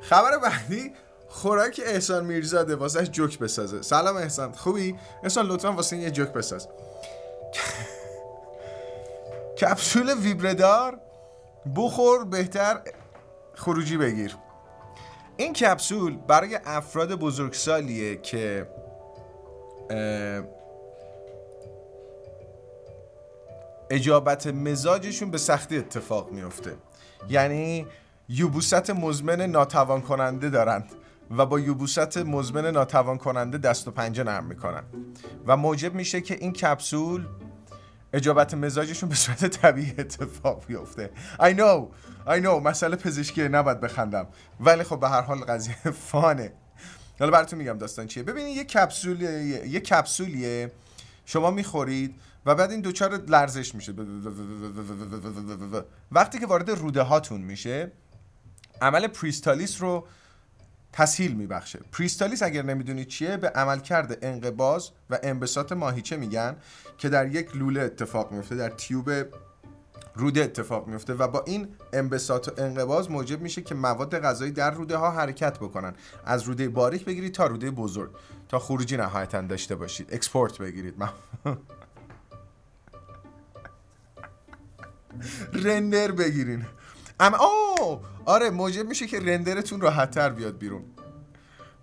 خبر 0.01 0.37
بعدی 0.37 0.93
خوراک 1.27 1.81
احسان 1.85 2.25
میرزاده 2.25 2.75
واسه 2.75 3.07
جوک 3.07 3.39
بسازه. 3.39 3.81
سلام 3.81 4.17
احسان 4.17 4.51
خوبی؟ 4.51 4.95
احسان 5.23 5.45
لطفا 5.45 5.71
واسه 5.71 5.97
یه 5.97 6.11
جوک 6.11 6.33
بساز. 6.33 6.67
کپسول 9.61 10.13
ویبردار 10.19 10.99
بخور 11.75 12.25
بهتر 12.25 12.81
خروجی 13.53 13.97
بگیر. 13.97 14.37
این 15.37 15.53
کپسول 15.53 16.17
برای 16.17 16.59
افراد 16.65 17.15
بزرگسالیه 17.15 18.15
که 18.15 18.67
اجابت 23.89 24.47
مزاجشون 24.47 25.31
به 25.31 25.37
سختی 25.37 25.77
اتفاق 25.77 26.31
میفته 26.31 26.75
یعنی 27.29 27.87
یوبوست 28.29 28.89
مزمن 28.89 29.41
ناتوان 29.41 30.01
کننده 30.01 30.49
دارند 30.49 30.91
و 31.37 31.45
با 31.45 31.59
یوبوست 31.59 32.17
مزمن 32.17 32.65
ناتوان 32.65 33.17
کننده 33.17 33.57
دست 33.57 33.87
و 33.87 33.91
پنجه 33.91 34.23
نرم 34.23 34.45
می‌کنن. 34.45 34.83
و 35.47 35.57
موجب 35.57 35.93
میشه 35.93 36.21
که 36.21 36.35
این 36.35 36.53
کپسول 36.53 37.27
اجابت 38.13 38.53
مزاجشون 38.53 39.09
به 39.09 39.15
صورت 39.15 39.45
طبیعی 39.45 39.93
اتفاق 39.97 40.65
بیفته. 40.65 41.11
I 41.39 41.53
know. 41.53 41.87
I 42.27 42.43
know. 42.43 42.47
مسئله 42.63 42.95
پزشکی 42.95 43.49
نباید 43.49 43.79
بخندم. 43.79 44.27
ولی 44.59 44.83
خب 44.83 44.99
به 44.99 45.09
هر 45.09 45.21
حال 45.21 45.37
قضیه 45.37 45.75
فانه. 46.07 46.53
حالا 47.19 47.31
براتون 47.31 47.59
میگم 47.59 47.77
داستان 47.77 48.07
چیه. 48.07 48.23
ببینید 48.23 48.57
یه 48.57 48.63
کپسول 48.63 49.21
یه 49.21 49.79
کپسولیه. 49.79 50.71
شما 51.25 51.51
می‌خورید 51.51 52.15
و 52.45 52.55
بعد 52.55 52.71
این 52.71 52.81
دوچار 52.81 53.17
لرزش 53.17 53.75
میشه. 53.75 53.93
وقتی 56.11 56.39
که 56.39 56.47
وارد 56.47 56.69
روده 56.69 57.01
هاتون 57.01 57.41
میشه 57.41 57.91
عمل 58.81 59.07
پریستالیس 59.07 59.81
رو 59.81 60.07
تسهیل 60.93 61.33
میبخشه. 61.33 61.79
پریستالیس 61.91 62.43
اگر 62.43 62.61
نمی‌دونید 62.61 63.07
چیه 63.07 63.37
به 63.37 63.49
عملکرد 63.49 64.17
انقباز 64.21 64.89
و 65.09 65.19
انبساط 65.23 65.71
ماهیچه 65.71 66.17
میگن 66.17 66.55
که 66.97 67.09
در 67.09 67.27
یک 67.27 67.55
لوله 67.55 67.81
اتفاق 67.81 68.31
میفته 68.31 68.55
در 68.55 68.69
تیوب 68.69 69.11
روده 70.15 70.43
اتفاق 70.43 70.87
میفته 70.87 71.13
و 71.13 71.27
با 71.27 71.43
این 71.47 71.67
انبساط 71.93 72.47
و 72.47 72.51
انقباز 72.57 73.11
موجب 73.11 73.41
میشه 73.41 73.61
که 73.61 73.75
مواد 73.75 74.19
غذایی 74.19 74.51
در 74.51 74.71
روده 74.71 74.97
ها 74.97 75.11
حرکت 75.11 75.57
بکنن. 75.57 75.93
از 76.25 76.43
روده 76.43 76.69
باریک 76.69 77.05
بگیرید 77.05 77.33
تا 77.33 77.47
روده 77.47 77.71
بزرگ 77.71 78.11
تا 78.49 78.59
خروجی 78.59 78.97
نهایتا 78.97 79.41
داشته 79.41 79.75
باشید. 79.75 80.13
export 80.13 80.57
بگیرید. 80.57 80.95
render 85.53 86.11
بگیرین. 86.11 86.65
اما 87.19 87.37
آره 88.25 88.49
موجب 88.49 88.87
میشه 88.87 89.07
که 89.07 89.19
render 89.19 89.61
تون 89.61 89.81
راحتتر 89.81 90.29
بیاد 90.29 90.57
بیرون. 90.57 90.83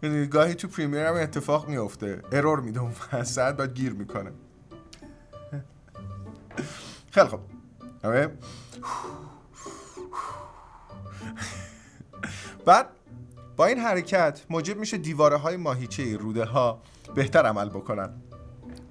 یعنی 0.03 0.27
گاهی 0.27 0.55
تو 0.55 0.69
Premiere 0.69 1.01
هم 1.01 1.15
اتفاق 1.15 1.69
میفته 1.69 2.23
error 2.33 2.61
میده 2.61 2.81
اون 2.81 2.93
وسط 3.13 3.53
بعد 3.53 3.75
گیر 3.75 3.93
می‌کنه. 3.93 4.33
خیلی 7.11 7.29
آره. 8.05 8.39
بعد 12.65 12.89
با 13.57 13.67
این 13.67 13.79
حرکت 13.79 14.41
موجب 14.51 14.79
میشه 14.79 14.99
دیواره 14.99 15.37
های 15.37 15.57
ماهیچه 15.57 16.17
روده 16.17 16.45
ها 16.45 16.83
بهتر 17.15 17.47
عمل 17.47 17.69
بکنن. 17.69 18.28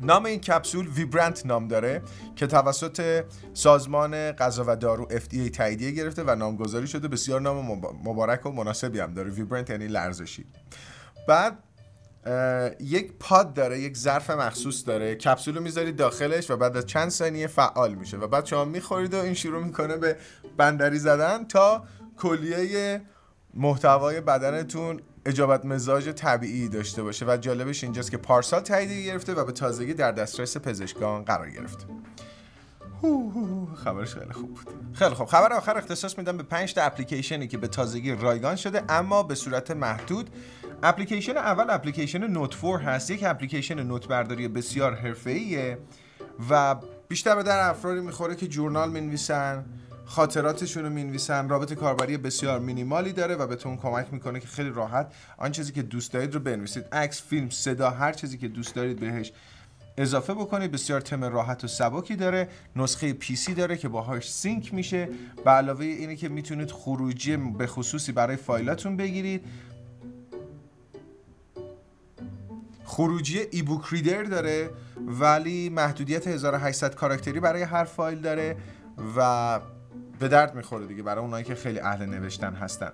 نام 0.01 0.25
این 0.25 0.39
کپسول 0.39 0.87
ویبرنت 0.87 1.45
نام 1.45 1.67
داره 1.67 2.01
که 2.35 2.47
توسط 2.47 3.23
سازمان 3.53 4.31
غذا 4.31 4.63
و 4.67 4.75
دارو 4.75 5.07
FDA 5.09 5.49
تاییدیه 5.49 5.91
گرفته 5.91 6.23
و 6.23 6.35
نامگذاری 6.35 6.87
شده. 6.87 7.07
بسیار 7.07 7.41
نام 7.41 7.81
مبارک 8.03 8.45
و 8.45 8.51
مناسبی 8.51 8.99
هم 8.99 9.13
داره. 9.13 9.31
ویبرنت 9.31 9.69
یعنی 9.69 9.87
لرزشی. 9.87 10.45
بعد 11.27 11.63
یک 12.79 13.13
پاد 13.19 13.53
داره 13.53 13.79
یک 13.79 13.97
ظرف 13.97 14.29
مخصوص 14.29 14.87
داره. 14.87 15.15
کپسول 15.15 15.55
رو 15.55 15.63
می‌ذارید 15.63 15.95
داخلش 15.95 16.51
و 16.51 16.57
بعد 16.57 16.77
از 16.77 16.85
چند 16.85 17.09
ثانیه 17.09 17.47
فعال 17.47 17.95
میشه 17.95 18.17
و 18.17 18.27
بعد 18.27 18.45
شما 18.45 18.65
می‌خورید 18.65 19.13
و 19.13 19.17
این 19.17 19.33
شروع 19.33 19.63
می‌کنه 19.63 19.97
به 19.97 20.17
بندری 20.57 20.99
زدن 20.99 21.45
تا 21.45 21.83
کلیه 22.17 23.01
محتوای 23.53 24.21
بدنتون 24.21 25.01
اجابت 25.27 25.65
مزاج 25.65 26.09
طبیعی 26.09 26.69
داشته 26.69 27.03
باشه 27.03 27.25
و 27.25 27.37
جالبش 27.37 27.83
اینجاست 27.83 28.11
که 28.11 28.17
پارسال 28.17 28.61
تایید 28.61 28.91
گرفته 28.91 29.33
و 29.33 29.45
به 29.45 29.51
تازگی 29.51 29.93
در 29.93 30.11
دسترس 30.11 30.57
پزشکان 30.57 31.23
قرار 31.23 31.49
گرفته 31.49 31.85
خبرش 33.83 34.13
خیلی 34.13 34.33
خوب 34.33 34.53
بود. 34.53 34.73
خیلی 34.93 35.15
خوب. 35.15 35.27
خبر 35.27 35.53
آخر 35.53 35.77
اختصاص 35.77 36.17
میدم 36.17 36.37
به 36.37 36.43
5 36.43 36.73
تا 36.73 36.81
اپلیکیشنی 36.81 37.47
که 37.47 37.57
به 37.57 37.67
تازگی 37.67 38.11
رایگان 38.11 38.55
شده 38.55 38.83
اما 38.89 39.23
به 39.23 39.35
صورت 39.35 39.71
محدود. 39.71 40.29
اپلیکیشن 40.83 41.37
اول 41.37 41.65
اپلیکیشن 41.69 42.27
نوت 42.27 42.61
4 42.61 42.79
هست. 42.79 43.11
یک 43.11 43.23
اپلیکیشن 43.23 43.83
نوت 43.83 44.07
برداری 44.07 44.47
بسیار 44.47 44.95
حرفه‌ایه 44.95 45.77
و 46.49 46.75
بیشتر 47.07 47.35
به 47.35 47.43
درد 47.43 47.69
افرادی 47.69 48.01
می‌خوره 48.01 48.35
که 48.35 48.47
journal 48.47 48.91
می‌نویسن 48.91 49.65
خاطراتشون 50.07 50.83
رو 50.83 50.89
می‌نویسن. 50.89 51.49
رابط 51.49 51.73
کاربری 51.73 52.17
بسیار 52.17 52.59
مینیمالی 52.59 53.13
داره 53.13 53.35
و 53.35 53.47
بهتون 53.47 53.77
کمک 53.77 54.07
می‌کنه 54.11 54.39
که 54.39 54.47
خیلی 54.47 54.69
راحت 54.69 55.13
آن 55.37 55.51
چیزی 55.51 55.71
که 55.71 55.81
دوست 55.81 56.13
دارید 56.13 56.33
رو 56.33 56.39
بنویسید. 56.39 56.85
عکس 56.91 57.21
فیلم 57.21 57.49
صدا 57.49 57.89
هر 57.89 58.13
چیزی 58.13 58.37
که 58.37 58.47
دوست 58.47 58.75
دارید 58.75 58.99
بهش 58.99 59.31
اضافه 59.97 60.33
بکنید. 60.33 60.71
بسیار 60.71 61.01
تم 61.01 61.23
راحت 61.23 61.63
و 61.63 61.67
سبکی 61.67 62.15
داره. 62.15 62.49
نسخه 62.75 63.13
PC 63.13 63.53
داره 63.53 63.77
که 63.77 63.87
باهاش 63.87 64.31
sync 64.31 64.73
میشه. 64.73 65.09
به 65.45 65.51
علاوه 65.51 65.85
اینه 65.85 66.15
که 66.15 66.29
می‌تونید 66.29 66.71
خروجی 66.71 67.37
به 67.37 67.67
خصوصی 67.67 68.11
برای 68.11 68.35
فایلاتون 68.35 68.97
بگیرید. 68.97 69.45
خروجی 72.85 73.39
ebook 73.51 73.85
reader 73.89 74.23
داره 74.23 74.69
ولی 75.07 75.69
محدودیت 75.69 76.27
1800 76.27 76.95
کاراکتری 76.95 77.39
برای 77.39 77.63
هر 77.63 77.83
فایل 77.83 78.19
داره 78.19 78.57
و 79.17 79.59
به 80.19 80.27
درد 80.27 80.55
می‌خوره 80.55 80.87
دیگه 80.87 81.03
برای 81.03 81.23
اونایی 81.23 81.45
که 81.45 81.55
خیلی 81.55 81.79
اهل 81.79 82.05
نوشتن 82.05 82.53
هستن. 82.53 82.91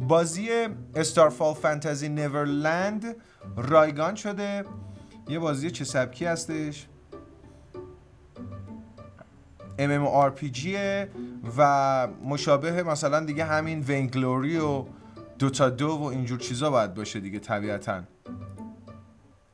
بازی 0.00 0.48
استارفال 0.94 1.54
فانتزی 1.54 2.08
نیورلند 2.08 3.16
رایگان 3.56 4.14
شده. 4.14 4.64
یه 5.28 5.38
بازی 5.38 5.70
چه 5.70 5.84
سبکی 5.84 6.24
هستش. 6.24 6.86
MMORPG 9.78 10.68
و 11.58 12.08
مشابه 12.24 12.82
مثلا 12.82 13.20
دیگه 13.20 13.44
همین 13.44 13.80
Vainglory 13.80 14.58
و 14.58 14.84
Dota 15.38 15.68
2 15.68 15.88
و 15.88 16.02
اینجور 16.02 16.38
چیزا 16.38 16.70
باید 16.70 16.94
باشه 16.94 17.20
دیگه 17.20 17.38
طبیعتا. 17.38 18.02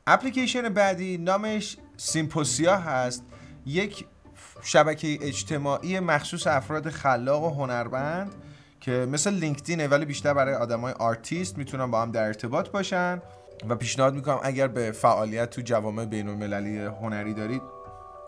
اپلیکیشن 0.06 0.68
بعدی 0.68 1.18
نامش 1.18 1.76
سیمپوسیا 1.96 2.76
هست. 2.76 3.24
یک 3.66 4.04
شبکه 4.62 5.18
اجتماعی 5.20 6.00
مخصوص 6.00 6.46
افراد 6.46 6.90
خلاق 6.90 7.42
و 7.42 7.50
هنرمند 7.50 8.34
که 8.80 8.90
مثل 8.90 9.34
لینکدینه 9.34 9.88
ولی 9.88 10.04
بیشتر 10.04 10.34
برای 10.34 10.54
آدمای 10.54 10.92
آرتیست 10.92 11.58
می‌تونن 11.58 11.90
با 11.90 12.02
هم 12.02 12.10
در 12.10 12.24
ارتباط 12.24 12.68
باشن. 12.68 13.22
و 13.68 13.76
پیشنهاد 13.76 14.14
می‌کنم 14.14 14.40
اگر 14.42 14.68
به 14.68 14.92
فعالیت 14.92 15.50
تو 15.50 15.60
جوامع 15.60 16.04
بین 16.04 16.28
المللی 16.28 16.78
هنری 16.78 17.34
دارید 17.34 17.62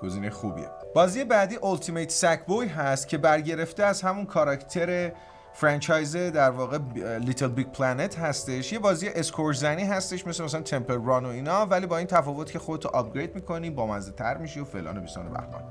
گزینه 0.02 0.30
خوبیه. 0.30 0.70
بازی 0.94 1.24
بعدی 1.24 1.56
Ultimate 1.56 2.10
Sackboy 2.10 2.68
هست 2.76 3.08
که 3.08 3.18
برگرفته 3.18 3.84
از 3.84 4.02
همون 4.02 4.26
کاراکتر 4.26 5.12
franchise 5.54 6.16
در 6.16 6.50
واقع 6.50 6.78
LittleBigPlanet 7.18 8.18
هستش. 8.18 8.72
یه 8.72 8.78
بازی 8.78 9.08
score 9.08 9.52
زنی 9.52 9.84
هستش 9.84 10.26
مثل 10.26 10.44
مثلا 10.44 10.60
Temple 10.60 11.04
Run 11.04 11.24
و 11.26 11.28
اینا 11.28 11.66
ولی 11.66 11.86
با 11.86 11.98
این 11.98 12.06
تفاوت 12.06 12.50
که 12.50 12.58
خودتو 12.58 12.88
upgrade 12.88 13.34
می‌کنی 13.34 13.70
با 13.70 13.86
مزه 13.86 14.12
تر 14.12 14.36
میشی 14.36 14.60
و 14.60 14.64
فلان 14.64 14.98
و 14.98 15.00
بیسان 15.00 15.26
و 15.26 15.30
بهمان. 15.30 15.62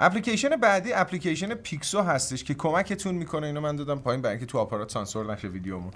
اپلیکیشن 0.00 0.48
بعدی 0.48 0.92
اپلیکیشن 0.92 1.54
پیکسو 1.54 2.00
هستش 2.00 2.44
که 2.44 2.54
کمکتون 2.54 3.14
می‌کنه. 3.14 3.46
اینو 3.46 3.60
من 3.60 3.76
دادم 3.76 3.98
پایین 3.98 4.22
برای 4.22 4.36
اینکه 4.36 4.46
تو 4.46 4.58
آپارات 4.58 4.90
سانسور 4.90 5.32
نشه 5.32 5.48
ویدیومون. 5.48 5.92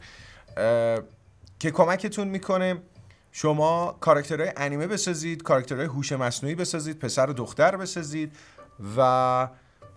که 1.58 1.70
کمکتون 1.70 2.28
می‌کنه 2.28 2.82
شما 3.32 3.96
کاراکترهای 4.00 4.52
انیمه 4.56 4.86
بسازید 4.86 5.42
کاراکترهای 5.42 5.86
هوش 5.86 6.12
مصنوعی 6.12 6.54
بسازید 6.54 6.98
پسر 6.98 7.30
و 7.30 7.32
دختر 7.32 7.76
بسازید 7.76 8.32
و 8.96 9.48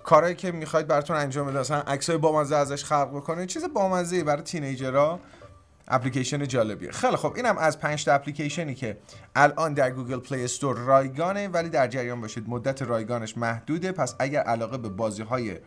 کارهایی 0.03 0.35
که 0.35 0.51
می‌خواید 0.51 0.87
براتون 0.87 1.15
انجام 1.15 1.47
بده 1.47 1.59
مثلا 1.59 1.81
عکسای 1.81 2.17
بامزه 2.17 2.55
ازش 2.55 2.83
خلق 2.83 3.09
بکنید. 3.15 3.49
چیز 3.49 3.65
بامزه 3.73 4.23
برای 4.23 4.41
teenager 4.41 5.04
ها. 5.04 5.19
اپلیکیشن 5.91 6.47
جالبیه. 6.47 6.91
خیلی 6.91 7.15
خب 7.15 7.33
اینم 7.35 7.57
از 7.57 7.79
5 7.79 8.05
تا 8.05 8.13
اپلیکیشنی 8.13 8.75
که 8.75 8.97
الان 9.35 9.73
در 9.73 9.91
گوگل 9.91 10.19
پلی 10.19 10.43
استور 10.43 10.77
رایگانه 10.77 11.47
ولی 11.47 11.69
در 11.69 11.87
جریان 11.87 12.21
باشید. 12.21 12.49
مدت 12.49 12.81
رایگانش 12.81 13.37
محدوده. 13.37 13.91
پس 13.91 14.15
اگر 14.19 14.41
علاقه 14.41 14.77
به 14.77 14.89
بازی 14.89 15.21
های 15.21 15.57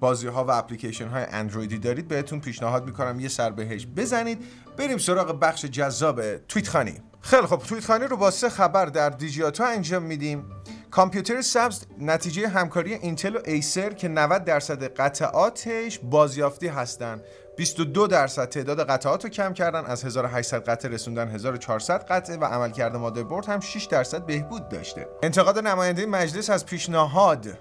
بازی 0.00 0.26
ها 0.26 0.44
و 0.44 0.50
اپلیکیشن 0.50 1.08
های 1.08 1.24
اندرویدی 1.28 1.78
دارید 1.78 2.08
بهتون 2.08 2.40
پیشنهاد 2.40 2.84
می‌کنم 2.84 3.20
یه 3.20 3.28
سر 3.28 3.50
بهش 3.50 3.86
بزنید. 3.96 4.44
بریم 4.76 4.98
سراغ 4.98 5.40
بخش 5.40 5.64
جذاب 5.64 6.36
توییت 6.36 6.68
خوانی 6.68 6.94
خیلی 7.20 7.46
خب 7.46 7.56
توییت 7.56 7.84
خانی 7.84 8.04
رو 8.04 8.16
با 8.16 8.30
سه 8.30 8.48
خبر 8.48 8.86
در 8.86 9.10
دیجیاتو 9.10 9.64
انجام 9.64 10.02
میدیم. 10.02 10.44
کامپیوتر 10.90 11.42
سبز 11.42 11.84
نتیجه 12.00 12.48
همکاری 12.48 12.94
اینتل 12.94 13.36
و 13.36 13.38
ایسر 13.44 13.90
که 13.90 14.08
90 14.08 14.44
درصد 14.44 14.84
قطعاتش 14.84 15.98
بازیافتی 15.98 16.68
هستند 16.68 17.22
22 17.56 18.06
درصد 18.06 18.48
تعداد 18.48 18.90
قطعات 18.90 19.24
رو 19.24 19.30
کم 19.30 19.52
کردن 19.52 19.84
از 19.84 20.04
1800 20.04 20.64
قطعه 20.64 20.90
رسوندن 20.90 21.28
1400 21.28 22.06
قطعه 22.08 22.36
و 22.36 22.44
عملکرد 22.44 22.96
مادربرد 22.96 23.46
هم 23.46 23.60
6 23.60 23.84
درصد 23.84 24.26
بهبود 24.26 24.68
داشته. 24.68 25.08
انتقاد 25.22 25.58
نماینده 25.58 26.06
مجلس 26.06 26.50
از 26.50 26.66
پیشنهاد 26.66 27.58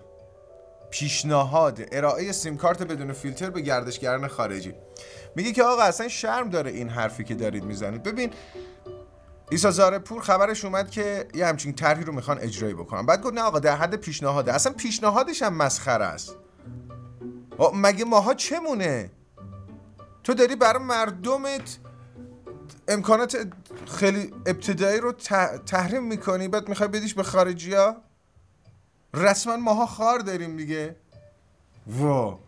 پیشنهاد 0.90 1.82
ارائه 1.92 2.32
سیم 2.32 2.58
کارت 2.58 2.84
بدون 2.84 3.14
فیلتر 3.14 3.50
به 3.50 3.62
گردشگران 3.62 4.28
خارجی. 4.28 4.74
میگه 5.36 5.52
که 5.52 5.64
آقا 5.64 5.82
اصلا 5.82 6.08
شرم 6.08 6.50
داره 6.50 6.72
این 6.72 6.90
حرفی 6.90 7.24
که 7.24 7.36
دارید 7.36 7.64
می‌زنید. 7.64 8.04
ببین 8.04 8.32
ایسا 9.52 10.00
پور 10.00 10.22
خبرش 10.22 10.66
اومد 10.66 10.90
که 10.90 11.28
یه 11.34 11.46
همچین 11.46 11.74
طرحی 11.74 12.04
رو 12.04 12.14
می‌خوان 12.14 12.40
اجرایی 12.40 12.74
بکنن. 12.74 13.06
بعد 13.06 13.22
گفت 13.22 13.34
نه 13.34 13.42
آقا 13.42 13.60
در 13.60 13.76
حد 13.76 13.96
پیشنهاده. 13.96 14.54
اصلا 14.54 14.74
پیشنهادش 14.74 15.42
هم 15.42 15.54
مسخره 15.54 16.06
است. 16.06 16.36
مگه 17.74 18.06
ماها 18.06 18.34
چمونه؟ 18.34 19.12
تو 20.24 20.34
داری 20.34 20.56
برای 20.56 20.84
مردمت 20.84 21.78
امکانات 22.88 23.48
خیلی 23.88 24.34
ابتدایی 24.46 25.00
رو 25.00 25.12
تحریم 25.66 26.04
می‌کنی 26.04 26.48
بعد 26.48 26.70
می‌خوای 26.70 26.90
بدیش 26.90 27.14
به 27.14 27.24
خارجی 27.24 27.74
ها 27.74 27.96
رسما 29.14 29.58
ماها 29.58 29.86
خار 29.86 30.20
داریم 30.20 30.58
دیگه. 30.58 30.96
وا 31.88 32.40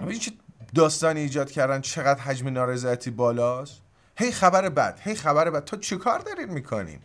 این 0.00 0.18
چه 0.18 0.32
داستانی 0.74 1.20
ایجاد 1.20 1.50
کردن؟ 1.50 1.80
چقدر 1.80 2.20
حجم 2.20 2.48
نارضایتی 2.48 3.10
بالاست؟ 3.10 3.80
هی 4.16 4.32
خبر 4.32 4.68
بد 4.68 5.00
هی 5.02 5.14
خبر 5.14 5.50
بد. 5.50 5.64
تو 5.64 5.76
چه 5.76 5.96
کار 5.96 6.18
دارین 6.18 6.48
می‌کنین؟ 6.48 6.98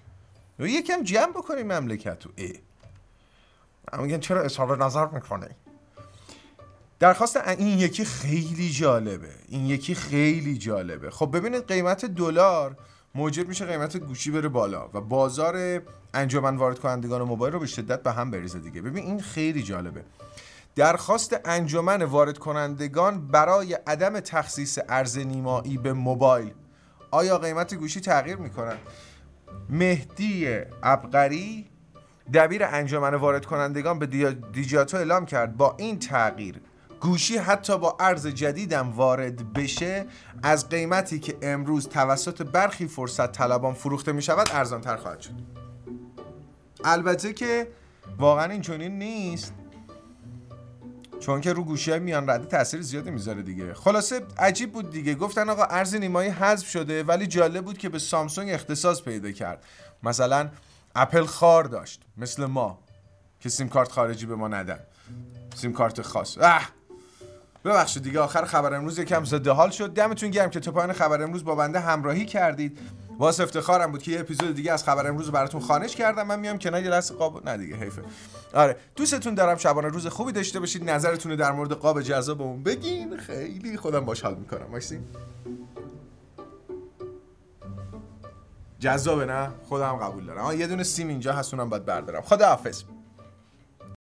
یکم 0.59 1.03
جمع 1.03 1.31
بکنین 1.31 1.71
مملکت 1.71 2.23
ای. 2.35 2.59
میگن 3.97 4.19
چرا 4.19 4.41
اظهار 4.41 4.85
نظر 4.85 5.05
می‌کنه 5.05 5.55
درخواست 7.03 7.47
این 7.47 7.79
یکی 7.79 8.05
خیلی 8.05 8.69
جالبه. 8.69 9.29
این 9.47 9.65
یکی 9.65 9.95
خیلی 9.95 10.57
جالبه. 10.57 11.09
خب 11.09 11.37
ببینید 11.37 11.67
قیمت 11.67 12.05
دلار 12.05 12.77
موجب 13.15 13.47
میشه 13.47 13.65
قیمت 13.65 13.97
گوشی 13.97 14.31
بره 14.31 14.49
بالا 14.49 14.89
و 14.93 15.01
بازار 15.01 15.81
انجمن 16.13 16.57
وارد 16.57 16.79
کنندگان 16.79 17.21
موبایل 17.21 17.53
رو 17.53 17.59
به 17.59 17.65
شدت 17.65 18.03
به 18.03 18.11
هم 18.11 18.31
بریزه 18.31 18.59
دیگه. 18.59 18.81
ببین 18.81 19.05
این 19.05 19.21
خیلی 19.21 19.63
جالبه. 19.63 20.03
درخواست 20.75 21.39
انجمن 21.45 22.03
وارد 22.03 22.37
کنندگان 22.37 23.27
برای 23.27 23.73
عدم 23.73 24.19
تخصیص 24.19 24.79
ارز 24.89 25.17
نیمایی 25.17 25.77
به 25.77 25.93
موبایل. 25.93 26.53
آیا 27.11 27.37
قیمت 27.37 27.75
گوشی 27.75 28.01
تغییر 28.01 28.35
می‌کنن 28.35 28.77
مهدی 29.69 30.59
ابقری 30.83 31.67
دبیر 32.33 32.63
انجمن 32.63 33.13
وارد 33.13 33.45
کنندگان 33.45 33.99
به 33.99 34.35
دیجاتو 34.53 34.97
اعلام 34.97 35.25
کرد. 35.25 35.57
با 35.57 35.75
این 35.77 35.99
تغییر 35.99 36.61
گوشی 37.03 37.37
حتی 37.37 37.77
با 37.77 37.97
ارز 37.99 38.27
جدیدم 38.27 38.91
وارد 38.91 39.53
بشه 39.53 40.05
از 40.43 40.69
قیمتی 40.69 41.19
که 41.19 41.37
امروز 41.41 41.89
توسط 41.89 42.41
برخی 42.41 42.87
فرصت 42.87 43.31
طلبان 43.31 43.73
فروخته 43.73 44.11
می 44.11 44.21
شود 44.21 44.49
ارزان 44.51 44.81
تر 44.81 44.97
خواهد 44.97 45.21
شد. 45.21 45.31
البته 46.83 47.33
که 47.33 47.67
واقعا 48.17 48.51
این 48.51 48.61
چنین 48.61 48.99
نیست. 48.99 49.53
چون 51.19 51.41
که 51.41 51.53
رو 51.53 51.63
گوشی 51.63 51.99
میان 51.99 52.29
رده 52.29 52.45
تاثیر 52.45 52.81
زیادی 52.81 53.11
می‌ذاره 53.11 53.41
دیگه. 53.41 53.73
خلاصه 53.73 54.21
عجیب 54.37 54.71
بود 54.71 54.89
دیگه. 54.89 55.15
گفتن 55.15 55.49
آقا 55.49 55.63
ارز 55.63 55.95
نیمایی 55.95 56.29
حذف 56.29 56.69
شده 56.69 57.03
ولی 57.03 57.27
جالب 57.27 57.65
بود 57.65 57.77
که 57.77 57.89
به 57.89 57.99
سامسونگ 57.99 58.49
اختصاص 58.49 59.01
پیدا 59.01 59.31
کرد. 59.31 59.63
مثلا 60.03 60.49
اپل 60.95 61.25
خار 61.25 61.63
داشت 61.63 62.01
مثل 62.17 62.45
ما 62.45 62.79
که 63.39 63.49
سیم 63.49 63.69
کارت 63.69 63.91
خارجی 63.91 64.25
به 64.25 64.35
ما 64.35 64.47
ندن. 64.47 64.79
سیم 65.55 65.73
کارت 65.73 66.01
خاص. 66.01 66.37
اه! 66.37 66.69
ببخشید 67.65 68.03
دیگه 68.03 68.19
آخر 68.19 68.45
خبر 68.45 68.73
امروز 68.73 68.99
یکم 68.99 69.23
زده 69.23 69.51
حال 69.51 69.69
شد. 69.69 69.93
دمتون 69.93 70.29
گرم 70.29 70.49
که 70.49 70.59
تا 70.59 70.71
پایان 70.71 70.93
خبر 70.93 71.21
امروز 71.21 71.43
با 71.43 71.55
بنده 71.55 71.79
همراهی 71.79 72.25
کردید. 72.25 72.79
واس 73.19 73.39
افتخارم 73.39 73.91
بود 73.91 74.03
که 74.03 74.11
یه 74.11 74.19
اپیزود 74.19 74.55
دیگه 74.55 74.73
از 74.73 74.83
خبر 74.83 75.07
امروز 75.07 75.31
براتون 75.31 75.61
خانش 75.61 75.95
کردم. 75.95 76.27
من 76.27 76.39
میام 76.39 76.57
کنار 76.57 76.83
یه 76.83 76.89
لحظه 76.89 77.15
قاب 77.15 77.49
نه 77.49 77.57
دیگه 77.57 77.75
حیفه. 77.75 78.01
آره 78.53 78.77
دوستتون 78.95 79.35
دارم. 79.35 79.57
شبانه 79.57 79.87
روز 79.87 80.07
خوبی 80.07 80.31
داشته 80.31 80.59
باشید. 80.59 80.89
نظرتون 80.89 81.35
در 81.35 81.51
مورد 81.51 81.71
قاب 81.71 82.01
جذابمون 82.01 82.63
بگین. 82.63 83.17
خیلی 83.17 83.77
خودم 83.77 84.05
باش 84.05 84.21
حال 84.21 84.35
می‌کنم. 84.35 84.71
وایسین 84.71 85.03
جذابه 88.79 89.25
نه؟ 89.25 89.49
خودم 89.69 89.93
قبول 89.93 90.25
دارم. 90.25 90.59
یه 90.59 90.67
دونه 90.67 90.83
سیم 90.83 91.07
اینجا 91.07 91.33
هستونم 91.33 91.69
باید 91.69 91.85
بردارم. 91.85 92.21
خدا 92.21 92.47
حافظ 92.47 92.83